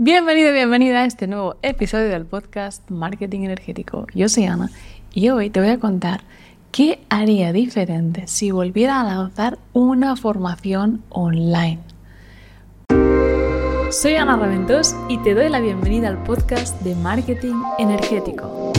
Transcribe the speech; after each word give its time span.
Bienvenido, 0.00 0.52
bienvenida 0.52 1.00
a 1.00 1.06
este 1.06 1.26
nuevo 1.26 1.56
episodio 1.60 2.08
del 2.08 2.24
podcast 2.24 2.88
Marketing 2.88 3.40
Energético. 3.40 4.06
Yo 4.14 4.28
soy 4.28 4.44
Ana 4.44 4.70
y 5.12 5.30
hoy 5.30 5.50
te 5.50 5.58
voy 5.58 5.70
a 5.70 5.80
contar 5.80 6.20
qué 6.70 7.00
haría 7.08 7.52
diferente 7.52 8.28
si 8.28 8.52
volviera 8.52 9.00
a 9.00 9.04
lanzar 9.04 9.58
una 9.72 10.14
formación 10.14 11.02
online. 11.08 11.80
Soy 13.90 14.14
Ana 14.14 14.36
Raventós 14.36 14.94
y 15.08 15.18
te 15.18 15.34
doy 15.34 15.48
la 15.48 15.58
bienvenida 15.58 16.06
al 16.06 16.22
podcast 16.22 16.80
de 16.82 16.94
Marketing 16.94 17.60
Energético. 17.80 18.72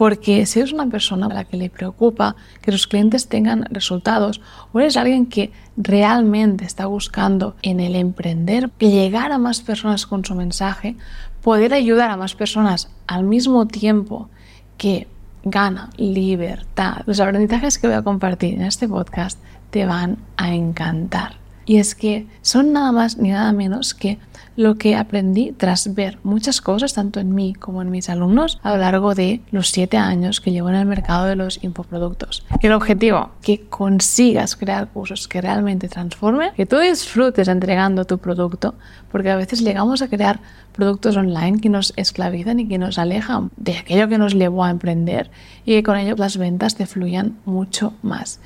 Porque 0.00 0.46
si 0.46 0.60
eres 0.60 0.72
una 0.72 0.86
persona 0.86 1.26
a 1.26 1.34
la 1.34 1.44
que 1.44 1.58
le 1.58 1.68
preocupa 1.68 2.34
que 2.62 2.72
sus 2.72 2.86
clientes 2.86 3.28
tengan 3.28 3.66
resultados 3.66 4.40
o 4.72 4.80
eres 4.80 4.96
alguien 4.96 5.26
que 5.26 5.52
realmente 5.76 6.64
está 6.64 6.86
buscando 6.86 7.54
en 7.60 7.80
el 7.80 7.94
emprender 7.94 8.70
llegar 8.78 9.30
a 9.30 9.36
más 9.36 9.60
personas 9.60 10.06
con 10.06 10.24
su 10.24 10.34
mensaje, 10.34 10.96
poder 11.42 11.74
ayudar 11.74 12.08
a 12.08 12.16
más 12.16 12.34
personas 12.34 12.88
al 13.06 13.24
mismo 13.24 13.66
tiempo 13.66 14.30
que 14.78 15.06
gana 15.42 15.90
libertad. 15.98 17.02
Los 17.04 17.20
aprendizajes 17.20 17.78
que 17.78 17.86
voy 17.86 17.96
a 17.96 18.02
compartir 18.02 18.54
en 18.54 18.62
este 18.62 18.88
podcast 18.88 19.38
te 19.68 19.84
van 19.84 20.16
a 20.38 20.54
encantar. 20.54 21.39
Y 21.70 21.76
es 21.76 21.94
que 21.94 22.26
son 22.42 22.72
nada 22.72 22.90
más 22.90 23.16
ni 23.16 23.30
nada 23.30 23.52
menos 23.52 23.94
que 23.94 24.18
lo 24.56 24.74
que 24.74 24.96
aprendí 24.96 25.52
tras 25.52 25.94
ver 25.94 26.18
muchas 26.24 26.60
cosas, 26.60 26.94
tanto 26.94 27.20
en 27.20 27.32
mí 27.32 27.54
como 27.54 27.80
en 27.80 27.92
mis 27.92 28.10
alumnos, 28.10 28.58
a 28.64 28.72
lo 28.72 28.78
largo 28.78 29.14
de 29.14 29.40
los 29.52 29.68
siete 29.68 29.96
años 29.96 30.40
que 30.40 30.50
llevo 30.50 30.68
en 30.68 30.74
el 30.74 30.84
mercado 30.84 31.26
de 31.26 31.36
los 31.36 31.62
infoproductos. 31.62 32.44
El 32.60 32.72
objetivo, 32.72 33.30
que 33.40 33.68
consigas 33.68 34.56
crear 34.56 34.88
cursos 34.88 35.28
que 35.28 35.40
realmente 35.40 35.86
transformen, 35.86 36.50
que 36.56 36.66
tú 36.66 36.76
disfrutes 36.76 37.46
entregando 37.46 38.04
tu 38.04 38.18
producto, 38.18 38.74
porque 39.12 39.30
a 39.30 39.36
veces 39.36 39.60
llegamos 39.60 40.02
a 40.02 40.08
crear 40.08 40.40
productos 40.72 41.16
online 41.16 41.60
que 41.60 41.68
nos 41.68 41.92
esclavizan 41.94 42.58
y 42.58 42.66
que 42.66 42.78
nos 42.78 42.98
alejan 42.98 43.52
de 43.56 43.78
aquello 43.78 44.08
que 44.08 44.18
nos 44.18 44.34
llevó 44.34 44.64
a 44.64 44.70
emprender 44.70 45.30
y 45.64 45.74
que 45.74 45.82
con 45.84 45.96
ello 45.96 46.16
las 46.16 46.36
ventas 46.36 46.74
te 46.74 46.86
fluyan 46.86 47.38
mucho 47.44 47.94
más. 48.02 48.40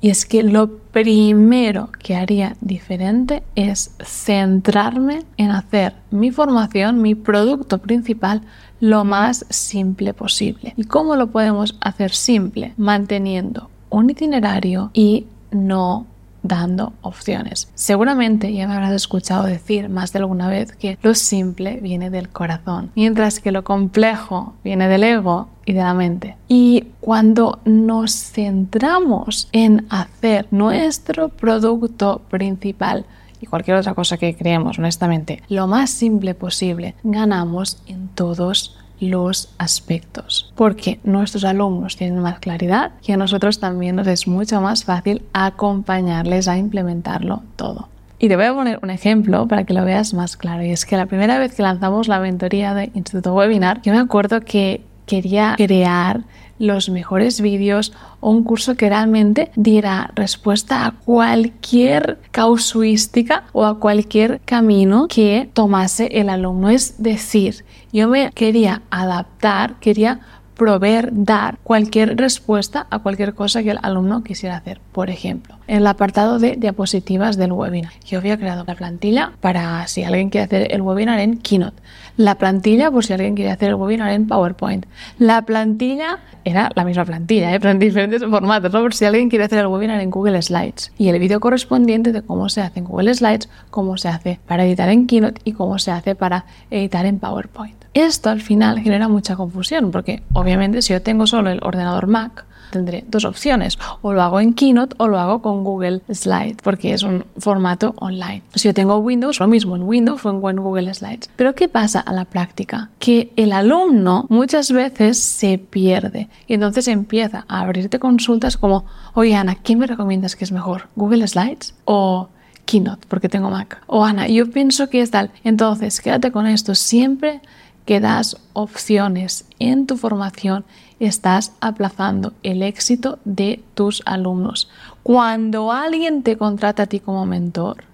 Y 0.00 0.08
es 0.08 0.24
que 0.24 0.44
lo 0.44 0.78
primero 0.78 1.90
que 1.98 2.14
haría 2.14 2.56
diferente 2.60 3.42
es 3.56 3.90
centrarme 4.04 5.24
en 5.36 5.50
hacer 5.50 5.94
mi 6.12 6.30
formación, 6.30 7.02
mi 7.02 7.16
producto 7.16 7.78
principal, 7.78 8.42
lo 8.78 9.04
más 9.04 9.44
simple 9.50 10.14
posible. 10.14 10.74
¿Y 10.76 10.84
cómo 10.84 11.16
lo 11.16 11.32
podemos 11.32 11.76
hacer 11.80 12.12
simple? 12.12 12.72
Manteniendo 12.76 13.68
un 13.90 14.08
itinerario 14.08 14.90
y 14.94 15.26
no 15.50 16.06
dando 16.42 16.92
opciones. 17.02 17.70
Seguramente 17.74 18.52
ya 18.52 18.66
me 18.66 18.74
habrás 18.74 18.92
escuchado 18.92 19.44
decir 19.44 19.88
más 19.88 20.12
de 20.12 20.20
alguna 20.20 20.48
vez 20.48 20.72
que 20.72 20.98
lo 21.02 21.14
simple 21.14 21.80
viene 21.80 22.10
del 22.10 22.28
corazón, 22.28 22.90
mientras 22.94 23.40
que 23.40 23.52
lo 23.52 23.64
complejo 23.64 24.54
viene 24.64 24.88
del 24.88 25.04
ego 25.04 25.48
y 25.66 25.72
de 25.72 25.80
la 25.80 25.94
mente. 25.94 26.36
Y 26.48 26.86
cuando 27.00 27.60
nos 27.64 28.12
centramos 28.12 29.48
en 29.52 29.86
hacer 29.90 30.46
nuestro 30.50 31.28
producto 31.28 32.22
principal, 32.30 33.04
y 33.40 33.46
cualquier 33.46 33.78
otra 33.78 33.94
cosa 33.94 34.18
que 34.18 34.36
creemos, 34.36 34.78
honestamente, 34.78 35.42
lo 35.48 35.66
más 35.66 35.90
simple 35.90 36.34
posible, 36.34 36.94
ganamos 37.02 37.82
en 37.86 38.08
todos 38.08 38.76
los 39.00 39.52
aspectos, 39.58 40.52
porque 40.54 41.00
nuestros 41.04 41.44
alumnos 41.44 41.96
tienen 41.96 42.20
más 42.20 42.38
claridad 42.38 42.92
y 43.02 43.12
a 43.12 43.16
nosotros 43.16 43.58
también 43.58 43.96
nos 43.96 44.06
es 44.06 44.28
mucho 44.28 44.60
más 44.60 44.84
fácil 44.84 45.22
acompañarles 45.32 46.48
a 46.48 46.58
implementarlo 46.58 47.42
todo. 47.56 47.88
Y 48.22 48.28
te 48.28 48.36
voy 48.36 48.44
a 48.44 48.54
poner 48.54 48.78
un 48.82 48.90
ejemplo 48.90 49.48
para 49.48 49.64
que 49.64 49.72
lo 49.72 49.82
veas 49.82 50.12
más 50.12 50.36
claro. 50.36 50.62
Y 50.62 50.70
es 50.70 50.84
que 50.84 50.98
la 50.98 51.06
primera 51.06 51.38
vez 51.38 51.54
que 51.54 51.62
lanzamos 51.62 52.06
la 52.06 52.20
mentoría 52.20 52.74
de 52.74 52.90
Instituto 52.92 53.34
Webinar, 53.34 53.80
yo 53.80 53.94
me 53.94 53.98
acuerdo 53.98 54.42
que 54.42 54.82
quería 55.10 55.54
crear 55.56 56.22
los 56.60 56.88
mejores 56.88 57.40
vídeos 57.40 57.92
o 58.20 58.30
un 58.30 58.44
curso 58.44 58.76
que 58.76 58.88
realmente 58.88 59.50
diera 59.56 60.12
respuesta 60.14 60.86
a 60.86 60.92
cualquier 60.92 62.20
causuística 62.30 63.44
o 63.52 63.64
a 63.64 63.80
cualquier 63.80 64.40
camino 64.44 65.08
que 65.08 65.50
tomase 65.52 66.06
el 66.12 66.28
alumno. 66.28 66.70
Es 66.70 67.02
decir, 67.02 67.64
yo 67.92 68.06
me 68.06 68.30
quería 68.30 68.82
adaptar, 68.90 69.80
quería 69.80 70.20
proveer, 70.54 71.08
dar 71.12 71.58
cualquier 71.64 72.16
respuesta 72.16 72.86
a 72.90 72.98
cualquier 73.00 73.34
cosa 73.34 73.62
que 73.62 73.70
el 73.70 73.78
alumno 73.82 74.22
quisiera 74.22 74.58
hacer. 74.58 74.80
Por 74.92 75.10
ejemplo, 75.10 75.56
en 75.70 75.76
el 75.76 75.86
apartado 75.86 76.40
de 76.40 76.56
diapositivas 76.56 77.36
del 77.36 77.52
webinar, 77.52 77.92
yo 78.04 78.18
había 78.18 78.36
creado 78.36 78.64
la 78.66 78.74
plantilla 78.74 79.30
para 79.40 79.86
si 79.86 80.02
alguien 80.02 80.28
quiere 80.28 80.46
hacer 80.46 80.74
el 80.74 80.82
webinar 80.82 81.20
en 81.20 81.38
Keynote, 81.38 81.80
la 82.16 82.34
plantilla 82.34 82.90
por 82.90 83.04
si 83.06 83.12
alguien 83.12 83.36
quiere 83.36 83.52
hacer 83.52 83.68
el 83.68 83.76
webinar 83.76 84.10
en 84.10 84.26
PowerPoint, 84.26 84.86
la 85.20 85.42
plantilla 85.42 86.18
era 86.44 86.72
la 86.74 86.84
misma 86.84 87.04
plantilla, 87.04 87.54
¿eh? 87.54 87.60
pero 87.60 87.70
en 87.70 87.78
diferentes 87.78 88.20
formatos, 88.20 88.72
por 88.72 88.94
si 88.94 89.04
alguien 89.04 89.30
quiere 89.30 89.44
hacer 89.44 89.60
el 89.60 89.68
webinar 89.68 90.00
en 90.00 90.10
Google 90.10 90.42
Slides. 90.42 90.90
Y 90.98 91.08
el 91.08 91.20
vídeo 91.20 91.38
correspondiente 91.38 92.10
de 92.10 92.22
cómo 92.22 92.48
se 92.48 92.62
hace 92.62 92.80
en 92.80 92.86
Google 92.86 93.14
Slides, 93.14 93.48
cómo 93.70 93.96
se 93.96 94.08
hace 94.08 94.40
para 94.48 94.64
editar 94.64 94.88
en 94.88 95.06
Keynote 95.06 95.40
y 95.44 95.52
cómo 95.52 95.78
se 95.78 95.92
hace 95.92 96.16
para 96.16 96.46
editar 96.72 97.06
en 97.06 97.20
PowerPoint. 97.20 97.76
Esto 97.94 98.30
al 98.30 98.40
final 98.40 98.80
genera 98.80 99.06
mucha 99.06 99.36
confusión 99.36 99.92
porque 99.92 100.22
obviamente 100.32 100.82
si 100.82 100.94
yo 100.94 101.02
tengo 101.02 101.28
solo 101.28 101.50
el 101.50 101.60
ordenador 101.62 102.08
Mac, 102.08 102.44
tendré 102.70 103.04
dos 103.08 103.24
opciones, 103.24 103.78
o 104.02 104.12
lo 104.12 104.22
hago 104.22 104.40
en 104.40 104.54
Keynote 104.54 104.94
o 104.98 105.08
lo 105.08 105.18
hago 105.18 105.42
con 105.42 105.64
Google 105.64 106.02
Slides, 106.12 106.58
porque 106.62 106.92
es 106.92 107.02
un 107.02 107.24
formato 107.38 107.94
online. 107.98 108.42
Si 108.54 108.68
yo 108.68 108.74
tengo 108.74 108.98
Windows, 108.98 109.40
lo 109.40 109.48
mismo 109.48 109.76
en 109.76 109.82
Windows 109.82 110.24
o 110.24 110.30
en 110.30 110.40
Google 110.40 110.92
Slides. 110.94 111.30
Pero 111.36 111.54
¿qué 111.54 111.68
pasa 111.68 112.00
a 112.00 112.12
la 112.12 112.24
práctica? 112.24 112.90
Que 112.98 113.32
el 113.36 113.52
alumno 113.52 114.26
muchas 114.28 114.72
veces 114.72 115.18
se 115.18 115.58
pierde 115.58 116.28
y 116.46 116.54
entonces 116.54 116.88
empieza 116.88 117.44
a 117.48 117.60
abrirte 117.60 117.98
consultas 117.98 118.56
como, 118.56 118.84
oye 119.14 119.34
Ana, 119.34 119.56
¿qué 119.56 119.76
me 119.76 119.86
recomiendas 119.86 120.36
que 120.36 120.44
es 120.44 120.52
mejor? 120.52 120.88
¿Google 120.96 121.26
Slides 121.26 121.74
o 121.84 122.28
Keynote? 122.64 123.06
Porque 123.08 123.28
tengo 123.28 123.50
Mac. 123.50 123.82
O 123.86 124.04
Ana, 124.04 124.28
yo 124.28 124.50
pienso 124.50 124.88
que 124.88 125.00
es 125.00 125.10
tal. 125.10 125.30
Entonces, 125.44 126.00
quédate 126.00 126.30
con 126.30 126.46
esto. 126.46 126.74
Siempre 126.74 127.40
que 127.84 128.00
das 128.00 128.36
opciones 128.52 129.46
en 129.58 129.86
tu 129.86 129.96
formación, 129.96 130.64
estás 131.00 131.54
aplazando 131.60 132.34
el 132.42 132.62
éxito 132.62 133.18
de 133.24 133.64
tus 133.74 134.02
alumnos. 134.06 134.70
Cuando 135.02 135.72
alguien 135.72 136.22
te 136.22 136.36
contrata 136.36 136.84
a 136.84 136.86
ti 136.86 137.00
como 137.00 137.26
mentor, 137.26 137.84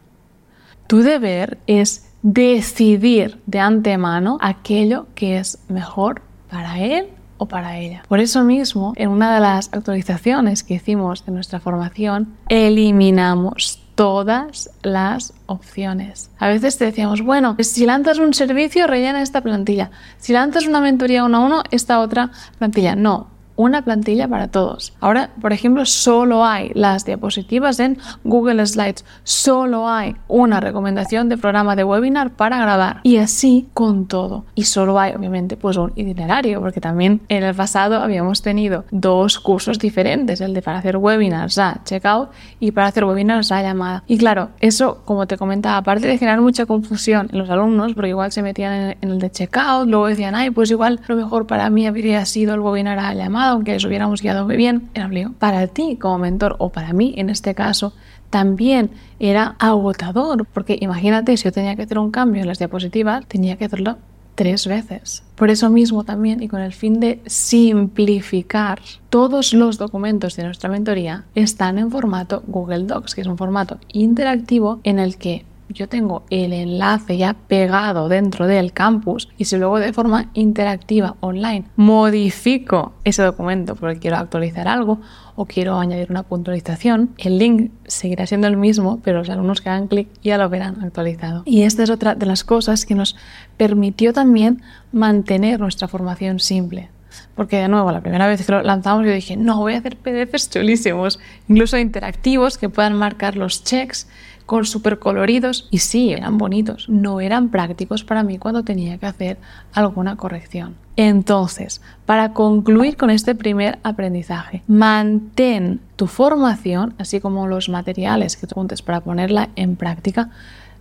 tu 0.87 0.99
deber 0.99 1.59
es 1.67 2.11
decidir 2.23 3.41
de 3.47 3.61
antemano 3.61 4.39
aquello 4.41 5.07
que 5.15 5.39
es 5.39 5.59
mejor 5.69 6.23
para 6.51 6.81
él 6.81 7.09
o 7.39 7.47
para 7.47 7.79
ella. 7.79 8.03
Por 8.09 8.21
eso 8.21 8.45
mismo, 8.45 8.93
en 8.97 9.11
una 9.11 9.35
de 9.35 9.41
las 9.41 9.69
actualizaciones 9.73 10.63
que 10.63 10.75
hicimos 10.75 11.25
de 11.25 11.33
nuestra 11.33 11.61
formación, 11.61 12.35
eliminamos 12.49 13.86
todas 13.97 14.71
las 14.83 15.33
opciones. 15.47 16.31
A 16.39 16.49
veces 16.49 16.79
te 16.79 16.85
decíamos, 16.85 17.23
bueno, 17.23 17.57
si 17.59 17.87
lanzas 17.87 18.19
un 18.19 18.35
servicio, 18.35 18.87
rellena 18.87 19.23
esta 19.23 19.41
plantilla. 19.41 19.91
Si 20.19 20.33
lanzas 20.33 20.67
una 20.67 20.81
mentoría 20.81 21.25
uno 21.25 21.39
a 21.39 21.41
uno, 21.41 21.63
esta 21.71 21.99
otra 21.99 22.31
plantilla. 22.59 22.95
No, 22.95 23.29
una 23.57 23.83
plantilla 23.83 24.29
para 24.29 24.49
todos. 24.49 24.93
Ahora, 25.01 25.31
por 25.41 25.53
ejemplo, 25.53 25.85
solo 25.87 26.45
hay 26.45 26.71
las 26.75 27.05
diapositivas 27.05 27.81
en 27.81 27.99
Google 28.25 28.65
Slides, 28.67 29.05
solo 29.25 29.89
hay 29.89 30.17
una 30.29 30.61
recomendación 30.61 31.29
de 31.29 31.39
programa 31.39 31.75
de 31.75 31.85
webinar 31.85 32.31
para 32.31 32.59
grabar 32.59 33.01
y 33.03 33.17
así 33.17 33.69
con 33.75 34.07
todo. 34.07 34.45
Y 34.55 34.65
solo 34.65 34.99
hay, 34.99 35.15
obviamente, 35.15 35.57
pues 35.57 35.77
un 35.77 35.93
itinerario, 35.97 36.61
porque 36.61 36.81
también 36.81 37.23
en 37.29 37.43
el 37.43 37.55
pasado 37.55 37.97
habíamos 37.97 38.43
tenido 38.43 38.85
dos 38.91 39.39
cursos 39.39 39.79
diferentes, 39.79 40.41
el 40.41 40.55
de 40.55 40.63
para 40.63 40.79
hacer 40.79 40.97
webinars 40.97 41.59
a 41.59 41.81
checkout 41.85 42.31
y 42.61 42.73
para 42.73 42.89
hacer 42.89 43.05
webinars 43.05 43.53
a 43.53 43.63
llamada. 43.63 44.05
Y 44.07 44.19
claro, 44.19 44.51
eso, 44.61 45.03
como 45.05 45.27
te 45.27 45.37
comentaba, 45.37 45.79
aparte 45.79 46.07
de 46.07 46.19
generar 46.19 46.41
mucha 46.41 46.67
confusión 46.67 47.29
en 47.33 47.39
los 47.39 47.49
alumnos, 47.49 47.95
porque 47.95 48.11
igual 48.11 48.33
se 48.33 48.43
metían 48.43 48.97
en 49.01 49.11
el 49.11 49.19
de 49.19 49.31
checkout, 49.31 49.89
luego 49.89 50.09
decían, 50.09 50.35
ay, 50.35 50.51
pues 50.51 50.71
igual 50.71 51.01
lo 51.07 51.17
mejor 51.17 51.47
para 51.47 51.71
mí 51.71 51.87
habría 51.87 52.25
sido 52.27 52.55
el 52.55 52.61
webinar 52.61 52.99
a 52.99 53.15
llamada 53.15 53.46
aunque 53.51 53.73
les 53.73 53.85
hubiéramos 53.85 54.23
guiado 54.23 54.45
muy 54.45 54.57
bien, 54.57 54.91
era 54.95 55.07
un 55.07 55.35
Para 55.35 55.67
ti 55.67 55.97
como 55.97 56.19
mentor 56.19 56.57
o 56.59 56.71
para 56.71 56.93
mí 56.93 57.15
en 57.17 57.31
este 57.31 57.55
caso, 57.55 57.93
también 58.31 58.91
era 59.19 59.57
agotador, 59.59 60.47
porque 60.47 60.79
imagínate 60.81 61.37
si 61.37 61.45
yo 61.45 61.53
tenía 61.53 61.77
que 61.77 61.83
hacer 61.83 61.99
un 61.99 62.11
cambio 62.11 62.43
en 62.43 62.49
las 62.49 62.59
diapositivas, 62.59 63.27
tenía 63.27 63.57
que 63.57 63.65
hacerlo 63.65 63.99
tres 64.35 64.67
veces. 64.67 65.23
Por 65.35 65.51
eso 65.51 65.71
mismo 65.71 66.05
también 66.05 66.43
y 66.43 66.49
con 66.49 66.61
el 66.61 66.73
fin 66.73 67.01
de 67.01 67.21
simplificar, 67.27 68.81
todos 69.11 69.53
los 69.53 69.79
documentos 69.79 70.37
de 70.37 70.45
nuestra 70.45 70.71
mentoría 70.71 71.25
están 71.35 71.79
en 71.79 71.91
formato 71.91 72.43
Google 72.47 72.85
Docs, 72.85 73.15
que 73.15 73.23
es 73.23 73.27
un 73.27 73.39
formato 73.39 73.79
interactivo 73.93 74.81
en 74.85 74.99
el 74.99 75.17
que 75.17 75.45
yo 75.69 75.89
tengo 75.89 76.25
el 76.31 76.53
enlace 76.53 77.17
ya 77.17 77.35
pegado 77.35 78.09
dentro 78.09 78.47
del 78.47 78.73
campus 78.73 79.29
y 79.37 79.47
si 79.47 79.57
luego 79.57 79.79
de 79.79 79.93
forma 79.93 80.31
interactiva 80.35 81.17
online 81.21 81.65
modifico 81.77 82.95
ese 83.05 83.23
documento 83.23 83.75
porque 83.75 83.99
quiero 83.99 84.17
actualizar 84.17 84.69
algo 84.69 85.01
o 85.35 85.45
quiero 85.45 85.79
añadir 85.79 86.11
una 86.11 86.23
puntualización, 86.23 87.11
el 87.19 87.39
link 87.39 87.71
seguirá 87.87 88.27
siendo 88.27 88.47
el 88.47 88.57
mismo, 88.57 89.01
pero 89.05 89.19
los 89.19 89.29
alumnos 89.29 89.61
que 89.61 89.69
hagan 89.69 89.87
clic 89.87 90.09
ya 90.23 90.39
lo 90.39 90.49
verán 90.49 90.83
actualizado. 90.83 91.43
Y 91.45 91.63
esta 91.63 91.83
es 91.83 91.91
otra 91.91 92.15
de 92.15 92.27
las 92.27 92.43
cosas 92.43 92.87
que 92.87 92.95
nos 92.95 93.17
permitió 93.57 94.13
también 94.13 94.63
mantener 94.93 95.61
nuestra 95.61 95.89
formación 95.89 96.41
simple. 96.41 96.89
Porque 97.35 97.59
de 97.59 97.69
nuevo, 97.69 97.93
la 97.93 98.01
primera 98.01 98.27
vez 98.27 98.45
que 98.45 98.53
lo 98.53 98.63
lanzamos 98.63 99.05
yo 99.05 99.13
dije, 99.13 99.37
no, 99.37 99.59
voy 99.59 99.75
a 99.75 99.79
hacer 99.79 99.97
PDFs 99.97 100.51
chulísimos, 100.51 101.19
incluso 101.49 101.79
interactivos 101.79 102.59
que 102.59 102.69
puedan 102.69 102.95
marcar 102.95 103.37
los 103.37 103.65
checks 103.65 104.09
con 104.47 104.65
súper 104.65 104.99
coloridos 104.99 105.69
y 105.71 105.79
sí, 105.79 106.13
eran 106.13 106.39
bonitos, 106.39 106.89
no 106.89 107.21
eran 107.21 107.51
prácticos 107.51 108.05
para 108.05 108.23
mí 108.23 108.39
cuando 108.39 108.63
tenía 108.63 108.97
que 108.97 109.07
hacer 109.07 109.39
alguna 109.73 110.17
corrección. 110.17 110.77
Entonces, 110.97 111.83
para 112.07 112.33
concluir 112.33 112.97
con 112.97 113.11
este 113.11 113.35
primer 113.35 113.79
aprendizaje, 113.83 114.63
mantén 114.67 115.81
tu 115.97 116.07
formación, 116.07 116.95
así 116.99 117.21
como 117.21 117.47
los 117.49 117.69
materiales 117.69 118.37
que 118.37 118.47
te 118.47 118.55
juntes 118.55 118.83
para 118.83 119.01
ponerla 119.01 119.51
en 119.57 119.77
práctica, 119.77 120.31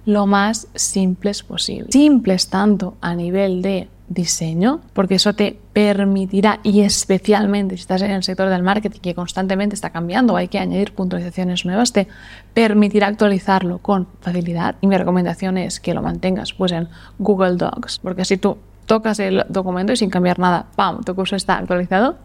lo 0.06 0.28
más 0.28 0.68
simples 0.76 1.44
posible. 1.44 1.92
Simples 1.92 2.48
tanto 2.50 2.96
a 3.02 3.16
nivel 3.16 3.62
de 3.62 3.90
diseño, 4.08 4.82
porque 4.94 5.16
eso 5.16 5.34
te 5.34 5.60
permitirá, 5.76 6.62
y 6.64 6.84
especialmente 6.84 7.76
si 7.76 7.82
estás 7.82 8.02
en 8.02 8.12
el 8.12 8.24
sector 8.24 8.48
del 8.48 8.64
marketing 8.64 9.02
que 9.02 9.14
constantemente 9.14 9.76
está 9.76 9.90
cambiando, 9.90 10.38
hay 10.38 10.48
que 10.48 10.58
añadir 10.58 10.94
puntualizaciones 10.94 11.66
nuevas, 11.66 11.92
te 11.92 12.08
permitirá 12.54 13.08
actualizarlo 13.08 13.80
con 13.80 14.08
facilidad. 14.22 14.76
Y 14.80 14.88
mi 14.88 14.98
recomendación 14.98 15.58
es 15.58 15.82
que 15.82 15.94
lo 15.94 16.02
mantengas 16.02 16.54
pues 16.54 16.72
en 16.72 16.88
Google 17.20 17.58
Docs, 17.58 18.00
porque 18.00 18.24
si 18.24 18.38
tú 18.38 18.58
tocas 18.86 19.20
el 19.20 19.44
documento 19.50 19.92
y 19.92 19.98
sin 19.98 20.10
cambiar 20.10 20.40
nada, 20.40 20.68
¡pam!, 20.78 21.04
tu 21.04 21.14
curso 21.14 21.36
está 21.36 21.58
actualizado 21.58 22.20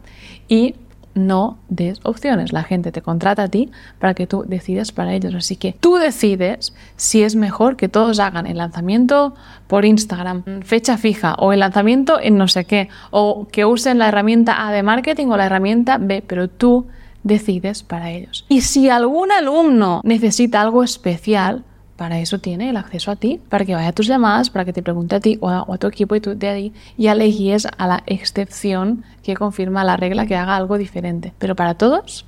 y 0.46 0.76
no 1.15 1.59
des 1.69 2.01
opciones. 2.03 2.53
La 2.53 2.62
gente 2.62 2.93
te 2.93 3.03
contrata 3.03 3.45
a 3.45 3.49
ti 3.49 3.71
para 3.99 4.15
que 4.15 4.27
tú 4.27 4.45
decidas 4.47 4.93
para 4.93 5.15
ellos. 5.15 5.35
Así 5.35 5.57
que 5.57 5.75
tú 5.81 5.97
decides 5.97 6.75
si 6.97 7.23
es 7.23 7.37
mejor 7.37 7.77
que 7.77 7.89
todos 7.89 8.21
hagan 8.21 8.47
el 8.47 8.59
lanzamiento 8.59 9.35
por 9.67 9.85
Instagram, 9.85 10.62
fecha 10.62 10.97
fija, 10.97 11.35
o 11.35 11.53
el 11.53 11.61
lanzamiento 11.61 12.21
en 12.21 12.37
no 12.37 12.49
sé 12.49 12.65
qué, 12.65 12.89
o 13.11 13.47
que 13.51 13.65
usen 13.65 13.99
la 13.99 14.09
herramienta 14.09 14.67
A 14.67 14.73
de 14.73 14.83
marketing 14.83 15.29
o 15.29 15.37
la 15.37 15.47
herramienta 15.47 15.99
B, 15.99 16.23
pero 16.27 16.49
tú 16.49 16.87
decides 17.23 17.83
para 17.83 18.11
ellos. 18.11 18.45
Y 18.49 18.63
si 18.63 18.89
algún 18.89 19.31
alumno 19.31 20.01
necesita 20.05 20.61
algo 20.61 20.83
especial, 20.83 21.65
para 22.00 22.19
eso 22.19 22.38
tiene 22.38 22.70
el 22.70 22.79
acceso 22.79 23.11
a 23.11 23.17
ti, 23.17 23.43
para 23.50 23.67
que 23.67 23.75
vaya 23.75 23.88
a 23.88 23.93
tus 23.93 24.06
llamadas, 24.06 24.49
para 24.49 24.64
que 24.64 24.73
te 24.73 24.82
pregunte 24.82 25.17
a 25.17 25.20
ti 25.20 25.37
o 25.43 25.50
a, 25.50 25.76
tu 25.76 25.87
equipo 25.87 26.17
y 26.17 26.23
tú 26.23 26.35
de 26.35 26.49
ahí 26.49 26.73
ya 26.97 27.14
le 27.14 27.31
a 27.76 27.87
la 27.87 28.02
excepción 28.06 29.05
que 29.23 29.35
confirma 29.35 29.85
la 29.85 29.99
regla 29.99 30.25
que 30.25 30.35
haga 30.35 30.56
algo 30.56 30.79
diferente. 30.79 31.35
Pero 31.38 31.55
para 31.55 31.75
todos, 31.75 32.25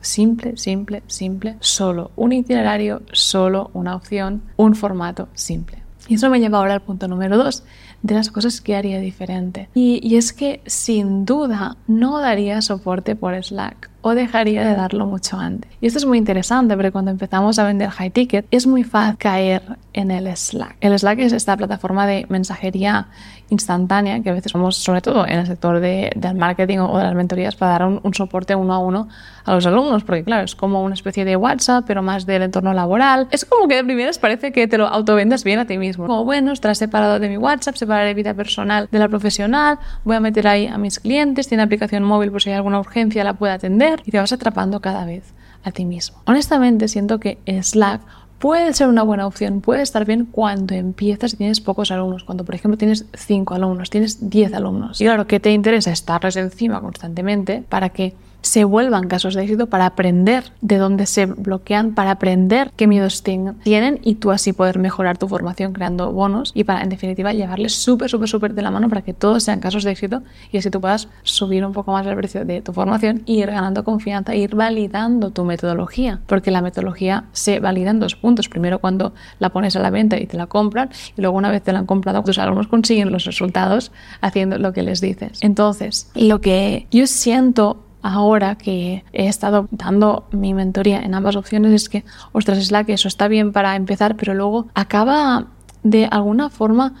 simple, 0.00 0.56
simple, 0.56 1.04
simple, 1.06 1.54
solo 1.60 2.10
un 2.16 2.32
itinerario, 2.32 3.02
solo 3.12 3.70
una 3.72 3.94
opción, 3.94 4.42
un 4.56 4.74
formato 4.74 5.28
simple. 5.34 5.78
Y 6.08 6.14
eso 6.16 6.28
me 6.28 6.40
lleva 6.40 6.58
ahora 6.58 6.74
al 6.74 6.82
punto 6.82 7.06
número 7.06 7.38
dos, 7.38 7.62
de 8.02 8.16
las 8.16 8.32
cosas 8.32 8.60
que 8.60 8.74
haría 8.74 8.98
diferente. 8.98 9.68
Y, 9.74 10.16
es 10.16 10.32
que 10.32 10.60
sin 10.66 11.24
duda 11.24 11.76
no 11.86 12.18
daría 12.18 12.60
soporte 12.62 13.14
por 13.14 13.40
Slack 13.40 13.93
o 14.06 14.14
dejaría 14.14 14.62
de 14.68 14.76
darlo 14.76 15.06
mucho 15.06 15.38
antes. 15.38 15.70
Y 15.80 15.86
esto 15.86 15.98
es 15.98 16.04
muy 16.04 16.18
interesante 16.18 16.74
porque 16.74 16.92
cuando 16.92 17.10
empezamos 17.10 17.58
a 17.58 17.64
vender 17.64 17.88
high 17.88 18.10
ticket 18.10 18.44
es 18.50 18.66
muy 18.66 18.84
fácil 18.84 19.16
caer 19.16 19.62
en 19.94 20.10
el 20.10 20.26
Slack. 20.36 20.76
El 20.82 20.98
Slack 20.98 21.20
es 21.20 21.32
esta 21.32 21.56
plataforma 21.56 22.06
de 22.06 22.26
mensajería 22.28 23.06
instantánea 23.48 24.22
que 24.22 24.30
a 24.30 24.32
veces 24.32 24.52
somos, 24.52 24.76
sobre 24.76 25.00
todo 25.00 25.26
en 25.26 25.38
el 25.38 25.46
sector 25.46 25.80
de, 25.80 26.10
del 26.16 26.34
marketing 26.34 26.78
o 26.78 26.98
de 26.98 27.04
las 27.04 27.14
mentorías, 27.14 27.56
para 27.56 27.72
dar 27.72 27.84
un, 27.86 28.14
soporte 28.14 28.54
uno 28.54 28.74
a 28.74 28.78
uno 28.78 29.08
a 29.44 29.54
los 29.54 29.66
alumnos, 29.66 30.04
porque 30.04 30.24
claro, 30.24 30.44
es 30.44 30.54
como 30.54 30.82
una 30.82 30.94
especie 30.94 31.24
de 31.24 31.36
WhatsApp, 31.36 31.84
pero 31.86 32.02
más 32.02 32.26
del 32.26 32.42
entorno 32.42 32.72
laboral. 32.72 33.28
Es 33.30 33.44
como 33.44 33.68
que 33.68 33.76
de 33.76 33.84
primeras 33.84 34.18
parece 34.18 34.52
que 34.52 34.66
te 34.66 34.78
lo 34.78 34.86
autovendas 34.86 35.44
bien 35.44 35.58
a 35.58 35.66
ti 35.66 35.78
mismo. 35.78 36.06
Como, 36.06 36.24
bueno, 36.24 36.52
estás 36.52 36.78
separado 36.78 37.18
de 37.18 37.28
mi 37.28 37.36
WhatsApp, 37.36 37.76
separaré 37.76 38.14
vida 38.14 38.34
personal 38.34 38.88
de 38.90 38.98
la 38.98 39.08
profesional, 39.08 39.78
voy 40.04 40.16
a 40.16 40.20
meter 40.20 40.46
ahí 40.48 40.66
a 40.66 40.78
mis 40.78 40.98
clientes, 40.98 41.48
tiene 41.48 41.62
aplicación 41.62 42.02
móvil 42.02 42.30
por 42.30 42.42
si 42.42 42.50
hay 42.50 42.56
alguna 42.56 42.80
urgencia 42.80 43.22
la 43.24 43.34
puede 43.34 43.52
atender 43.52 43.93
y 44.04 44.10
te 44.10 44.18
vas 44.18 44.32
atrapando 44.32 44.80
cada 44.80 45.04
vez 45.04 45.32
a 45.62 45.70
ti 45.70 45.84
mismo. 45.84 46.18
Honestamente, 46.26 46.88
siento 46.88 47.18
que 47.20 47.38
Slack 47.46 48.00
puede 48.38 48.74
ser 48.74 48.88
una 48.88 49.02
buena 49.02 49.26
opción, 49.26 49.60
puede 49.60 49.82
estar 49.82 50.04
bien 50.04 50.26
cuando 50.26 50.74
empiezas 50.74 51.32
y 51.32 51.36
tienes 51.38 51.60
pocos 51.60 51.90
alumnos, 51.90 52.24
cuando 52.24 52.44
por 52.44 52.54
ejemplo 52.54 52.76
tienes 52.76 53.06
5 53.14 53.54
alumnos, 53.54 53.88
tienes 53.88 54.28
10 54.28 54.52
alumnos. 54.52 55.00
Y 55.00 55.04
claro, 55.04 55.26
que 55.26 55.40
te 55.40 55.50
interesa 55.50 55.90
estarles 55.92 56.36
encima 56.36 56.80
constantemente 56.80 57.64
para 57.68 57.88
que 57.88 58.14
se 58.44 58.64
vuelvan 58.64 59.08
casos 59.08 59.34
de 59.34 59.42
éxito 59.42 59.68
para 59.68 59.86
aprender 59.86 60.44
de 60.60 60.76
dónde 60.76 61.06
se 61.06 61.24
bloquean, 61.24 61.94
para 61.94 62.10
aprender 62.10 62.70
qué 62.76 62.86
miedos 62.86 63.22
tienen 63.22 64.00
y 64.02 64.16
tú 64.16 64.32
así 64.32 64.52
poder 64.52 64.78
mejorar 64.78 65.16
tu 65.16 65.28
formación 65.28 65.72
creando 65.72 66.12
bonos 66.12 66.52
y 66.54 66.64
para 66.64 66.82
en 66.82 66.90
definitiva 66.90 67.32
llevarles 67.32 67.74
súper, 67.74 68.10
súper, 68.10 68.28
súper 68.28 68.54
de 68.54 68.60
la 68.60 68.70
mano 68.70 68.90
para 68.90 69.00
que 69.00 69.14
todos 69.14 69.42
sean 69.42 69.60
casos 69.60 69.82
de 69.82 69.92
éxito 69.92 70.22
y 70.52 70.58
así 70.58 70.70
tú 70.70 70.80
puedas 70.80 71.08
subir 71.22 71.64
un 71.64 71.72
poco 71.72 71.92
más 71.92 72.06
el 72.06 72.14
precio 72.16 72.44
de 72.44 72.60
tu 72.60 72.74
formación 72.74 73.22
y 73.24 73.42
ir 73.42 73.46
ganando 73.46 73.82
confianza, 73.82 74.34
ir 74.34 74.54
validando 74.54 75.30
tu 75.30 75.44
metodología, 75.44 76.20
porque 76.26 76.50
la 76.50 76.60
metodología 76.60 77.24
se 77.32 77.60
valida 77.60 77.90
en 77.90 78.00
dos 78.00 78.14
puntos. 78.14 78.50
Primero 78.50 78.78
cuando 78.78 79.14
la 79.38 79.48
pones 79.50 79.74
a 79.74 79.80
la 79.80 79.88
venta 79.88 80.20
y 80.20 80.26
te 80.26 80.36
la 80.36 80.46
compran 80.46 80.90
y 81.16 81.22
luego 81.22 81.38
una 81.38 81.50
vez 81.50 81.62
te 81.62 81.72
la 81.72 81.78
han 81.78 81.86
comprado, 81.86 82.22
tus 82.22 82.38
alumnos 82.38 82.68
consiguen 82.68 83.10
los 83.10 83.24
resultados 83.24 83.90
haciendo 84.20 84.58
lo 84.58 84.74
que 84.74 84.82
les 84.82 85.00
dices. 85.00 85.38
Entonces, 85.40 86.10
lo 86.14 86.42
que 86.42 86.86
yo 86.90 87.06
siento 87.06 87.84
ahora 88.04 88.56
que 88.56 89.02
he 89.14 89.28
estado 89.28 89.66
dando 89.70 90.26
mi 90.30 90.52
mentoría 90.52 91.00
en 91.00 91.14
ambas 91.14 91.36
opciones 91.36 91.72
es 91.72 91.88
que, 91.88 92.04
ostras, 92.32 92.58
es 92.58 92.70
la 92.70 92.84
que 92.84 92.92
eso 92.92 93.08
está 93.08 93.28
bien 93.28 93.50
para 93.50 93.76
empezar, 93.76 94.14
pero 94.16 94.34
luego 94.34 94.66
acaba 94.74 95.46
de 95.82 96.04
alguna 96.04 96.50
forma 96.50 96.94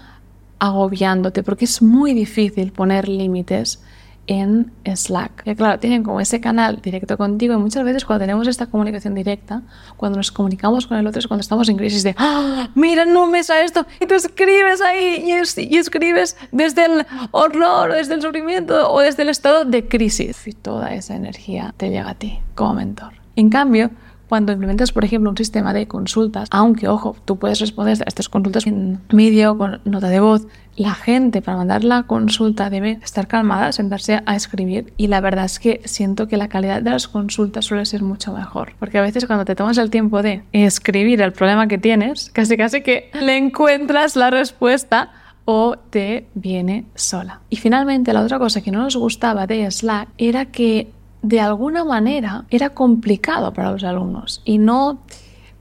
agobiándote 0.58 1.42
porque 1.42 1.66
es 1.66 1.82
muy 1.82 2.14
difícil 2.14 2.72
poner 2.72 3.06
límites 3.06 3.82
en 4.26 4.72
Slack. 4.84 5.42
Y 5.46 5.54
claro, 5.54 5.78
tienen 5.78 6.02
como 6.02 6.20
ese 6.20 6.40
canal 6.40 6.80
directo 6.80 7.16
contigo 7.16 7.54
y 7.54 7.56
muchas 7.58 7.84
veces 7.84 8.04
cuando 8.04 8.22
tenemos 8.22 8.46
esta 8.48 8.66
comunicación 8.66 9.14
directa, 9.14 9.62
cuando 9.96 10.16
nos 10.16 10.32
comunicamos 10.32 10.86
con 10.86 10.98
el 10.98 11.06
otro 11.06 11.20
es 11.20 11.26
cuando 11.26 11.42
estamos 11.42 11.68
en 11.68 11.76
crisis 11.76 12.02
de, 12.02 12.14
¡Ah, 12.18 12.68
mira, 12.74 13.04
no 13.04 13.26
me 13.26 13.42
sa 13.42 13.62
esto, 13.62 13.86
y 14.00 14.06
tú 14.06 14.14
escribes 14.14 14.80
ahí 14.80 15.24
y, 15.26 15.76
escribes 15.76 16.36
desde 16.52 16.86
el 16.86 17.06
horror, 17.30 17.90
o 17.90 17.94
desde 17.94 18.14
el 18.14 18.22
sufrimiento 18.22 18.90
o 18.90 19.00
desde 19.00 19.22
el 19.22 19.28
estado 19.28 19.64
de 19.64 19.86
crisis. 19.86 20.46
Y 20.46 20.52
toda 20.52 20.94
esa 20.94 21.14
energía 21.14 21.74
te 21.76 21.90
llega 21.90 22.10
a 22.10 22.14
ti 22.14 22.38
como 22.54 22.74
mentor. 22.74 23.14
En 23.36 23.50
cambio, 23.50 23.90
cuando 24.28 24.52
implementas, 24.52 24.92
por 24.92 25.04
ejemplo, 25.04 25.30
un 25.30 25.36
sistema 25.36 25.72
de 25.72 25.86
consultas, 25.86 26.48
aunque, 26.50 26.88
ojo, 26.88 27.16
tú 27.24 27.38
puedes 27.38 27.60
responder 27.60 27.98
a 28.00 28.04
estas 28.06 28.28
consultas 28.28 28.66
en 28.66 29.00
vídeo, 29.10 29.56
con 29.58 29.80
nota 29.84 30.08
de 30.08 30.20
voz, 30.20 30.46
la 30.76 30.94
gente 30.94 31.40
para 31.40 31.56
mandar 31.56 31.84
la 31.84 32.02
consulta 32.04 32.68
debe 32.70 32.98
estar 33.02 33.28
calmada, 33.28 33.72
sentarse 33.72 34.20
a 34.26 34.34
escribir 34.34 34.92
y 34.96 35.06
la 35.06 35.20
verdad 35.20 35.44
es 35.44 35.58
que 35.58 35.80
siento 35.84 36.26
que 36.26 36.36
la 36.36 36.48
calidad 36.48 36.82
de 36.82 36.90
las 36.90 37.06
consultas 37.06 37.64
suele 37.66 37.86
ser 37.86 38.02
mucho 38.02 38.32
mejor, 38.32 38.72
porque 38.78 38.98
a 38.98 39.02
veces 39.02 39.26
cuando 39.26 39.44
te 39.44 39.54
tomas 39.54 39.78
el 39.78 39.90
tiempo 39.90 40.22
de 40.22 40.42
escribir 40.52 41.20
el 41.22 41.32
problema 41.32 41.68
que 41.68 41.78
tienes, 41.78 42.30
casi 42.30 42.56
casi 42.56 42.82
que 42.82 43.10
le 43.20 43.36
encuentras 43.36 44.16
la 44.16 44.30
respuesta 44.30 45.12
o 45.44 45.76
te 45.76 46.26
viene 46.34 46.86
sola. 46.94 47.40
Y 47.50 47.56
finalmente 47.56 48.12
la 48.12 48.22
otra 48.22 48.38
cosa 48.38 48.62
que 48.62 48.70
no 48.70 48.80
nos 48.80 48.96
gustaba 48.96 49.46
de 49.46 49.70
Slack 49.70 50.08
era 50.16 50.46
que 50.46 50.90
de 51.24 51.40
alguna 51.40 51.84
manera 51.84 52.44
era 52.50 52.70
complicado 52.70 53.50
para 53.54 53.72
los 53.72 53.82
alumnos 53.82 54.42
y 54.44 54.58
no 54.58 54.98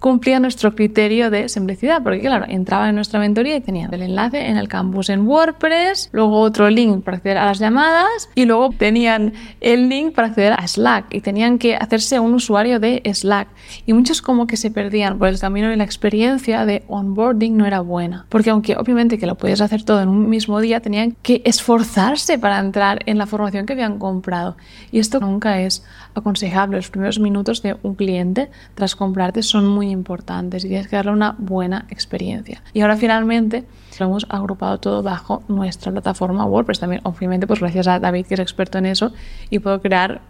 cumplía 0.03 0.37
nuestro 0.41 0.75
criterio 0.75 1.29
de 1.29 1.47
simplicidad, 1.47 2.03
porque 2.03 2.19
claro, 2.19 2.45
entraba 2.49 2.89
en 2.89 2.95
nuestra 2.95 3.21
mentoría 3.21 3.55
y 3.55 3.61
tenía 3.61 3.87
el 3.89 4.01
enlace 4.01 4.49
en 4.49 4.57
el 4.57 4.67
campus 4.67 5.09
en 5.09 5.25
WordPress, 5.25 6.09
luego 6.11 6.41
otro 6.41 6.69
link 6.69 7.05
para 7.05 7.15
acceder 7.15 7.37
a 7.37 7.45
las 7.45 7.57
llamadas 7.57 8.29
y 8.35 8.43
luego 8.43 8.71
tenían 8.77 9.31
el 9.61 9.87
link 9.87 10.13
para 10.13 10.27
acceder 10.27 10.51
a 10.57 10.67
Slack 10.67 11.05
y 11.13 11.21
tenían 11.21 11.57
que 11.57 11.77
hacerse 11.77 12.19
un 12.19 12.33
usuario 12.33 12.81
de 12.81 13.01
Slack. 13.13 13.47
Y 13.85 13.93
muchos 13.93 14.21
como 14.21 14.45
que 14.45 14.57
se 14.57 14.71
perdían 14.71 15.17
por 15.17 15.29
el 15.29 15.39
camino 15.39 15.71
y 15.71 15.77
la 15.77 15.85
experiencia 15.85 16.65
de 16.65 16.83
onboarding 16.89 17.55
no 17.55 17.65
era 17.65 17.79
buena, 17.79 18.25
porque 18.27 18.49
aunque 18.49 18.75
obviamente 18.75 19.17
que 19.17 19.25
lo 19.25 19.35
puedes 19.35 19.61
hacer 19.61 19.83
todo 19.83 20.01
en 20.01 20.09
un 20.09 20.29
mismo 20.29 20.59
día, 20.59 20.81
tenían 20.81 21.15
que 21.21 21.41
esforzarse 21.45 22.37
para 22.37 22.59
entrar 22.59 22.99
en 23.05 23.17
la 23.17 23.25
formación 23.25 23.65
que 23.65 23.71
habían 23.71 23.99
comprado. 23.99 24.57
Y 24.91 24.99
esto 24.99 25.21
nunca 25.21 25.61
es 25.61 25.85
aconsejable. 26.13 26.75
Los 26.75 26.89
primeros 26.89 27.19
minutos 27.19 27.61
de 27.61 27.77
un 27.83 27.95
cliente 27.95 28.51
tras 28.75 28.97
comprarte 28.97 29.43
son 29.43 29.65
muy 29.65 29.92
importantes 29.93 30.65
y 30.65 30.67
tienes 30.67 30.87
que 30.87 30.95
darle 30.95 31.11
una 31.11 31.35
buena 31.37 31.85
experiencia. 31.89 32.61
Y 32.73 32.81
ahora 32.81 32.97
finalmente 32.97 33.63
lo 33.99 34.05
hemos 34.07 34.25
agrupado 34.29 34.79
todo 34.79 35.03
bajo 35.03 35.43
nuestra 35.47 35.91
plataforma 35.91 36.45
WordPress 36.45 36.79
también, 36.79 37.01
obviamente 37.05 37.47
pues 37.47 37.59
gracias 37.59 37.87
a 37.87 37.99
David 37.99 38.25
que 38.25 38.33
es 38.33 38.39
experto 38.39 38.77
en 38.77 38.87
eso 38.87 39.13
y 39.49 39.59
puedo 39.59 39.81
crear 39.81 40.21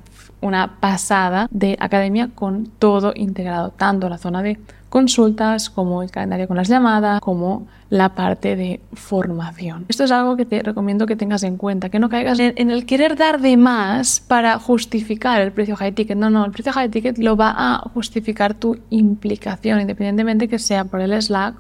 una 0.42 0.80
pasada 0.80 1.48
de 1.52 1.78
academia 1.80 2.30
con 2.36 2.68
todo 2.68 3.14
integrado, 3.16 3.70
tanto 3.70 4.10
la 4.10 4.18
zona 4.18 4.44
de 4.44 4.60
consultas, 4.94 5.72
como 5.72 6.04
el 6.04 6.12
calendario 6.12 6.48
con 6.48 6.56
las 6.56 6.68
llamadas, 6.68 7.20
como 7.20 7.66
la 7.90 8.14
parte 8.14 8.56
de 8.56 8.80
formación. 8.94 9.86
Esto 9.90 10.04
es 10.04 10.12
algo 10.12 10.38
que 10.38 10.46
te 10.46 10.62
recomiendo 10.62 11.08
que 11.08 11.16
tengas 11.16 11.42
en 11.42 11.58
cuenta, 11.58 11.90
que 11.90 11.98
no 11.98 12.10
caigas 12.10 12.38
en, 12.38 12.70
el 12.70 12.86
querer 12.86 13.18
dar 13.18 13.42
de 13.42 13.58
más 13.58 14.20
para 14.20 14.60
justificar 14.60 15.42
el 15.42 15.52
precio 15.52 15.76
high 15.78 15.94
ticket. 15.94 16.16
No, 16.16 16.30
no, 16.30 16.46
el 16.46 16.52
precio 16.52 16.72
high 16.74 16.90
ticket 16.90 17.18
lo 17.18 17.36
va 17.36 17.56
a 17.58 17.90
justificar 17.96 18.54
tu 18.54 18.78
implicación, 18.92 19.82
independientemente 19.82 20.48
que 20.48 20.60
sea 20.60 20.86
por 20.86 21.02
el 21.02 21.20
Slack 21.20 21.56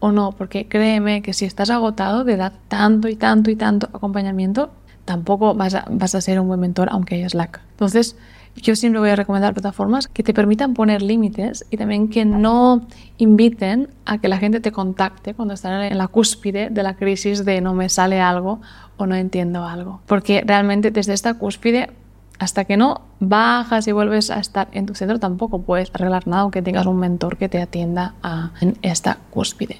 o 0.00 0.10
no, 0.10 0.32
porque 0.32 0.66
créeme 0.66 1.20
que 1.20 1.34
si 1.34 1.44
estás 1.44 1.68
agotado 1.68 2.24
de 2.24 2.38
dar 2.38 2.54
tanto 2.68 3.08
y 3.08 3.16
tanto 3.16 3.50
y 3.50 3.56
tanto 3.56 3.90
acompañamiento, 3.92 4.70
tampoco 5.04 5.54
vas 5.54 5.74
a, 5.74 5.84
vas 5.90 6.14
a 6.14 6.22
ser 6.22 6.40
un 6.40 6.48
buen 6.48 6.60
mentor 6.60 6.88
aunque 6.90 7.16
haya 7.16 7.28
Slack. 7.28 7.60
Entonces, 7.72 8.16
yo 8.60 8.76
siempre 8.76 9.00
voy 9.00 9.10
a 9.10 9.16
recomendar 9.16 9.54
plataformas 9.54 10.08
que 10.08 10.22
te 10.22 10.34
permitan 10.34 10.74
poner 10.74 11.02
límites 11.02 11.66
y 11.70 11.76
también 11.76 12.08
que 12.08 12.24
no 12.24 12.86
inviten 13.18 13.88
a 14.04 14.18
que 14.18 14.28
la 14.28 14.38
gente 14.38 14.60
te 14.60 14.72
contacte 14.72 15.34
cuando 15.34 15.54
están 15.54 15.82
en 15.82 15.98
la 15.98 16.08
cúspide 16.08 16.70
de 16.70 16.82
la 16.82 16.94
crisis 16.96 17.44
de 17.44 17.60
no 17.60 17.74
me 17.74 17.88
sale 17.88 18.20
algo 18.20 18.60
o 18.96 19.06
no 19.06 19.14
entiendo 19.14 19.64
algo. 19.64 20.00
Porque 20.06 20.42
realmente 20.46 20.90
desde 20.90 21.12
esta 21.12 21.34
cúspide, 21.34 21.90
hasta 22.38 22.64
que 22.64 22.76
no 22.76 23.02
bajas 23.20 23.88
y 23.88 23.92
vuelves 23.92 24.30
a 24.30 24.38
estar 24.38 24.68
en 24.72 24.86
tu 24.86 24.94
centro, 24.94 25.18
tampoco 25.18 25.62
puedes 25.62 25.90
arreglar 25.94 26.26
nada 26.26 26.42
aunque 26.42 26.62
tengas 26.62 26.86
un 26.86 26.98
mentor 26.98 27.36
que 27.36 27.48
te 27.48 27.60
atienda 27.60 28.14
en 28.60 28.76
esta 28.82 29.18
cúspide. 29.30 29.78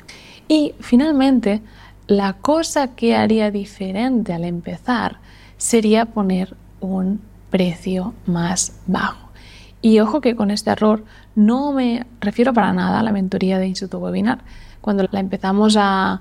Y 0.48 0.74
finalmente, 0.80 1.62
la 2.06 2.32
cosa 2.32 2.94
que 2.94 3.14
haría 3.14 3.50
diferente 3.50 4.32
al 4.32 4.44
empezar 4.44 5.18
sería 5.56 6.06
poner 6.06 6.56
un 6.80 7.20
precio 7.50 8.14
más 8.26 8.80
bajo. 8.86 9.28
Y 9.80 10.00
ojo 10.00 10.20
que 10.20 10.34
con 10.34 10.50
este 10.50 10.70
error 10.70 11.04
no 11.34 11.72
me 11.72 12.06
refiero 12.20 12.52
para 12.52 12.72
nada 12.72 12.98
a 12.98 13.02
la 13.02 13.12
mentoría 13.12 13.58
de 13.58 13.68
Instituto 13.68 13.98
Webinar. 13.98 14.40
Cuando 14.80 15.06
la 15.10 15.20
empezamos 15.20 15.76
a 15.78 16.20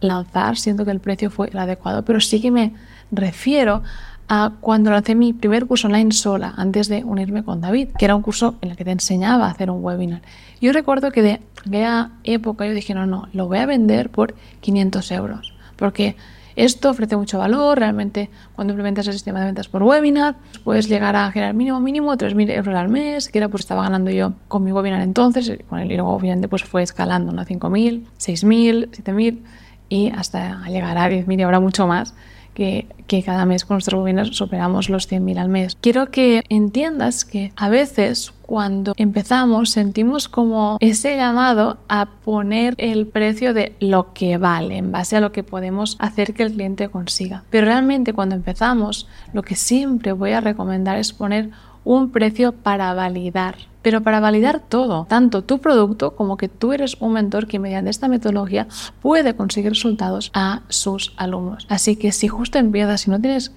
lanzar, 0.00 0.56
siento 0.56 0.84
que 0.84 0.90
el 0.90 1.00
precio 1.00 1.30
fue 1.30 1.48
el 1.48 1.58
adecuado, 1.58 2.04
pero 2.04 2.20
sí 2.20 2.40
que 2.40 2.50
me 2.50 2.74
refiero 3.10 3.82
a 4.28 4.52
cuando 4.60 4.90
lancé 4.90 5.14
mi 5.14 5.32
primer 5.32 5.66
curso 5.66 5.86
online 5.86 6.12
sola, 6.12 6.54
antes 6.56 6.88
de 6.88 7.04
unirme 7.04 7.44
con 7.44 7.60
David, 7.60 7.88
que 7.98 8.06
era 8.06 8.16
un 8.16 8.22
curso 8.22 8.56
en 8.62 8.70
el 8.70 8.76
que 8.76 8.84
te 8.84 8.90
enseñaba 8.90 9.46
a 9.46 9.50
hacer 9.50 9.70
un 9.70 9.84
webinar. 9.84 10.22
Yo 10.60 10.72
recuerdo 10.72 11.10
que 11.10 11.22
de 11.22 11.40
aquella 11.66 12.12
época 12.24 12.66
yo 12.66 12.72
dije, 12.72 12.94
no, 12.94 13.06
no, 13.06 13.28
lo 13.32 13.48
voy 13.48 13.58
a 13.58 13.66
vender 13.66 14.08
por 14.10 14.34
500 14.60 15.10
euros, 15.12 15.54
porque 15.76 16.16
esto 16.56 16.90
ofrece 16.90 17.16
mucho 17.16 17.38
valor, 17.38 17.78
realmente 17.78 18.30
cuando 18.54 18.72
implementas 18.72 19.06
el 19.06 19.12
sistema 19.12 19.40
de 19.40 19.46
ventas 19.46 19.68
por 19.68 19.82
webinar, 19.82 20.36
puedes 20.62 20.88
llegar 20.88 21.16
a 21.16 21.30
generar 21.32 21.54
mínimo 21.54 21.80
mínimo 21.80 22.14
3.000 22.16 22.50
euros 22.50 22.74
al 22.74 22.88
mes, 22.88 23.28
que 23.28 23.38
era 23.38 23.48
pues 23.48 23.62
estaba 23.62 23.82
ganando 23.82 24.10
yo 24.10 24.34
con 24.48 24.64
mi 24.64 24.72
webinar 24.72 25.00
entonces, 25.00 25.48
y 25.48 25.94
luego 25.94 26.10
obviamente 26.10 26.48
pues 26.48 26.64
fue 26.64 26.82
escalando, 26.82 27.32
¿no? 27.32 27.44
5.000, 27.44 28.04
6.000, 28.18 28.90
7.000 28.90 29.38
y 29.88 30.10
hasta 30.10 30.66
llegar 30.68 30.96
a 30.96 31.08
10.000 31.08 31.38
y 31.38 31.42
ahora 31.42 31.60
mucho 31.60 31.86
más 31.86 32.14
que, 32.54 32.86
cada 33.24 33.46
mes 33.46 33.64
con 33.64 33.76
nuestros 33.76 34.00
webinars 34.00 34.36
superamos 34.36 34.88
los 34.88 35.08
100.000 35.08 35.38
al 35.38 35.48
mes. 35.48 35.76
Quiero 35.80 36.10
que 36.10 36.42
entiendas 36.48 37.24
que 37.24 37.52
a 37.54 37.68
veces 37.68 38.32
cuando 38.42 38.92
empezamos 38.96 39.70
sentimos 39.70 40.28
como 40.28 40.78
ese 40.80 41.16
llamado 41.16 41.78
a 41.88 42.06
poner 42.24 42.74
el 42.78 43.06
precio 43.06 43.54
de 43.54 43.76
lo 43.78 44.12
que 44.14 44.36
vale 44.36 44.78
en 44.78 44.90
base 44.90 45.16
a 45.16 45.20
lo 45.20 45.30
que 45.30 45.44
podemos 45.44 45.96
hacer 46.00 46.34
que 46.34 46.42
el 46.42 46.54
cliente 46.54 46.88
consiga. 46.88 47.44
Pero 47.50 47.66
realmente 47.66 48.12
cuando 48.12 48.34
empezamos 48.34 49.06
lo 49.32 49.42
que 49.42 49.54
siempre 49.54 50.12
voy 50.12 50.32
a 50.32 50.40
recomendar 50.40 50.98
es 50.98 51.12
poner 51.12 51.50
un 51.84 52.10
precio 52.10 52.52
para 52.52 52.92
validar 52.94 53.56
pero 53.84 54.02
para 54.02 54.18
validar 54.18 54.60
todo, 54.60 55.04
tanto 55.10 55.44
tu 55.44 55.58
producto 55.58 56.16
como 56.16 56.38
que 56.38 56.48
tú 56.48 56.72
eres 56.72 56.96
un 57.00 57.12
mentor 57.12 57.46
que 57.46 57.58
mediante 57.58 57.90
esta 57.90 58.08
metodología 58.08 58.66
puede 59.02 59.36
conseguir 59.36 59.72
resultados 59.72 60.30
a 60.32 60.62
sus 60.70 61.12
alumnos. 61.18 61.66
Así 61.68 61.96
que 61.96 62.10
si 62.10 62.26
justo 62.26 62.58
empiezas 62.58 63.06
y 63.06 63.10
no 63.10 63.20
tienes 63.20 63.52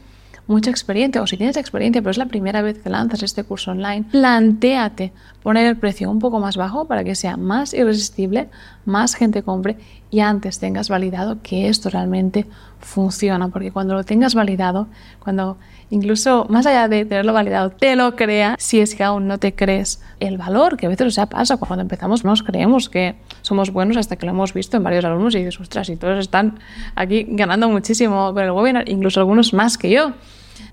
mucha 0.46 0.70
experiencia 0.70 1.22
o 1.22 1.28
si 1.28 1.38
tienes 1.38 1.56
experiencia 1.56 2.02
pero 2.02 2.12
es 2.12 2.18
la 2.18 2.26
primera 2.26 2.62
vez 2.62 2.78
que 2.80 2.90
lanzas 2.90 3.24
este 3.24 3.46
curso 3.46 3.72
online, 3.72 4.06
plantéate 4.12 5.14
poner 5.44 5.66
el 5.66 5.78
precio 5.78 6.12
un 6.12 6.20
poco 6.20 6.42
más 6.42 6.58
bajo 6.58 6.86
para 6.86 7.06
que 7.06 7.16
sea 7.16 7.38
más 7.38 7.74
irresistible, 7.74 8.50
más 8.86 9.16
gente 9.16 9.44
compre 9.44 9.78
y 10.12 10.20
antes 10.20 10.60
tengas 10.60 10.90
validado 10.90 11.42
que 11.42 11.70
esto 11.70 11.90
realmente 11.90 12.46
funciona, 12.80 13.48
porque 13.48 13.72
cuando 13.72 13.94
lo 13.94 14.04
tengas 14.04 14.36
validado, 14.36 14.88
cuando 15.20 15.58
incluso 15.90 16.46
más 16.50 16.66
allá 16.66 16.88
de 16.88 17.06
tenerlo 17.06 17.34
validado, 17.34 17.70
te 17.70 17.96
lo 17.96 18.16
crea, 18.16 18.56
si 18.60 18.80
es 18.80 18.96
que 18.96 19.04
aún 19.04 19.28
no 19.28 19.38
te 19.38 19.54
crees 19.56 20.02
el 20.20 20.38
valor, 20.38 20.78
que 20.78 20.86
a 20.86 20.90
veces 20.90 21.08
o 21.08 21.12
sea, 21.12 21.28
pasa, 21.28 21.58
cuando 21.58 21.82
empezamos 21.82 22.24
nos 22.24 22.44
creemos 22.44 22.90
que 22.90 23.16
somos 23.42 23.72
buenos 23.72 23.98
hasta 23.98 24.16
que 24.16 24.26
lo 24.26 24.32
hemos 24.32 24.54
visto 24.54 24.78
en 24.78 24.84
varios 24.84 25.06
alumnos 25.06 25.36
y 25.36 25.40
dices, 25.40 25.60
ostras, 25.60 25.90
y 25.90 25.96
todos 25.96 26.20
están 26.20 26.60
aquí 26.96 27.26
ganando 27.30 27.70
muchísimo 27.70 28.34
con 28.34 28.44
el 28.44 28.52
webinar, 28.52 28.90
incluso 28.90 29.20
algunos 29.20 29.54
más 29.54 29.78
que 29.78 29.90
yo. 29.90 30.14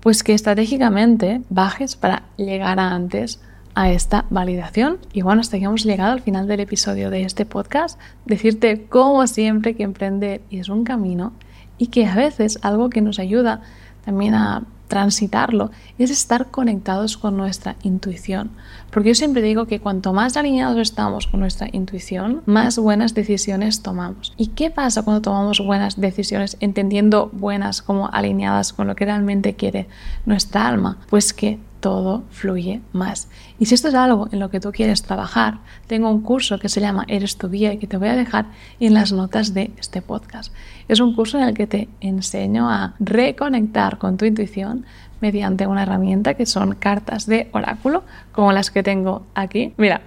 Pues 0.01 0.23
que 0.23 0.33
estratégicamente 0.33 1.41
bajes 1.49 1.95
para 1.95 2.23
llegar 2.37 2.79
a 2.79 2.91
antes 2.91 3.39
a 3.75 3.91
esta 3.91 4.25
validación. 4.29 4.97
Y 5.13 5.21
bueno, 5.21 5.41
hasta 5.41 5.59
que 5.59 5.65
hemos 5.65 5.83
llegado 5.83 6.13
al 6.13 6.21
final 6.21 6.47
del 6.47 6.61
episodio 6.61 7.09
de 7.09 7.23
este 7.23 7.45
podcast. 7.45 7.99
Decirte, 8.25 8.85
como 8.87 9.27
siempre, 9.27 9.75
que 9.75 9.83
emprender 9.83 10.41
es 10.49 10.69
un 10.69 10.83
camino 10.83 11.33
y 11.77 11.87
que 11.87 12.05
a 12.07 12.15
veces 12.15 12.57
algo 12.61 12.89
que 12.89 13.01
nos 13.01 13.19
ayuda 13.19 13.61
también 14.05 14.33
a 14.33 14.63
transitarlo 14.87 15.71
es 15.97 16.11
estar 16.11 16.51
conectados 16.51 17.17
con 17.17 17.37
nuestra 17.37 17.75
intuición. 17.83 18.51
Porque 18.91 19.09
yo 19.09 19.15
siempre 19.15 19.41
digo 19.41 19.65
que 19.65 19.79
cuanto 19.79 20.13
más 20.13 20.37
alineados 20.37 20.77
estamos 20.77 21.27
con 21.27 21.39
nuestra 21.39 21.67
intuición, 21.71 22.41
más 22.45 22.77
buenas 22.77 23.13
decisiones 23.13 23.81
tomamos. 23.81 24.33
¿Y 24.37 24.47
qué 24.47 24.69
pasa 24.69 25.03
cuando 25.03 25.21
tomamos 25.21 25.59
buenas 25.59 25.99
decisiones, 25.99 26.57
entendiendo 26.59 27.29
buenas 27.33 27.81
como 27.81 28.09
alineadas 28.11 28.73
con 28.73 28.87
lo 28.87 28.95
que 28.95 29.05
realmente 29.05 29.55
quiere 29.55 29.87
nuestra 30.25 30.67
alma? 30.67 30.97
Pues 31.09 31.33
que 31.33 31.59
todo 31.85 32.23
fluye 32.31 32.81
más. 32.93 33.29
Y 33.59 33.67
si 33.67 33.75
esto 33.75 33.89
es 33.89 33.93
algo 33.93 34.27
en 34.31 34.39
lo 34.39 34.49
que 34.49 34.59
tú 34.59 34.71
quieres 34.71 35.03
trabajar, 35.03 35.59
tengo 35.85 36.09
un 36.09 36.23
curso 36.23 36.57
que 36.57 36.67
se 36.67 36.81
llama 36.81 37.05
Eres 37.07 37.37
tu 37.37 37.47
guía 37.47 37.73
y 37.73 37.77
que 37.77 37.85
te 37.85 37.97
voy 37.97 38.07
a 38.07 38.15
dejar 38.15 38.47
en 38.79 38.95
las 38.95 39.11
notas 39.11 39.53
de 39.53 39.69
este 39.77 40.01
podcast. 40.01 40.51
Es 40.87 40.99
un 40.99 41.13
curso 41.13 41.37
en 41.37 41.43
el 41.43 41.53
que 41.53 41.67
te 41.67 41.87
enseño 42.01 42.71
a 42.71 42.95
reconectar 42.99 43.99
con 43.99 44.17
tu 44.17 44.25
intuición 44.25 44.83
mediante 45.21 45.67
una 45.67 45.83
herramienta 45.83 46.33
que 46.33 46.47
son 46.47 46.73
cartas 46.73 47.27
de 47.27 47.49
oráculo, 47.51 48.03
como 48.31 48.51
las 48.51 48.71
que 48.71 48.81
tengo 48.81 49.21
aquí. 49.35 49.75
Mira, 49.77 50.01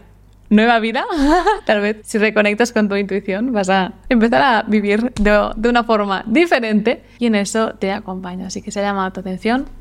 nueva 0.50 0.80
vida. 0.80 1.04
Tal 1.64 1.80
vez 1.80 1.98
si 2.02 2.18
reconectas 2.18 2.72
con 2.72 2.88
tu 2.88 2.96
intuición 2.96 3.52
vas 3.52 3.70
a 3.70 3.92
empezar 4.08 4.42
a 4.42 4.62
vivir 4.66 5.12
de, 5.12 5.68
una 5.68 5.84
forma 5.84 6.24
diferente 6.26 7.04
y 7.20 7.26
en 7.26 7.36
eso 7.36 7.74
te 7.74 7.92
acompaño. 7.92 8.46
Así 8.46 8.62
que 8.62 8.72
se 8.72 8.80
llama 8.80 9.12
tu 9.12 9.20
atención 9.20 9.77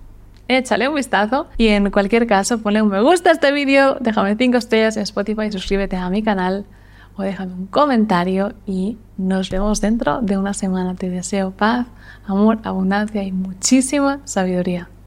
échale 0.48 0.88
un 0.88 0.96
vistazo 0.96 1.48
y 1.58 1.68
en 1.68 1.92
cualquier 1.92 2.28
caso 2.28 2.60
ponle 2.60 2.82
un 2.82 2.90
me 2.90 3.02
gusta 3.02 3.30
a 3.30 3.34
este 3.34 3.52
vídeo, 3.52 3.98
déjame 4.00 4.36
5 4.36 4.58
estrellas 4.58 4.98
en 4.98 5.04
Spotify, 5.04 5.52
suscríbete 5.52 5.96
a 5.96 6.10
mi 6.10 6.24
canal 6.24 6.66
o 7.16 7.24
déjame 7.24 7.54
un 7.54 7.68
comentario 7.68 8.54
y 8.66 8.98
nos 9.18 9.50
vemos 9.50 9.82
dentro 9.82 10.22
de 10.22 10.38
una 10.38 10.54
semana. 10.54 10.96
Te 10.96 11.10
deseo 11.10 11.52
paz, 11.52 11.88
amor, 12.26 12.60
abundancia 12.64 13.24
y 13.24 13.32
muchísima 13.32 14.20
sabiduría. 14.24 14.90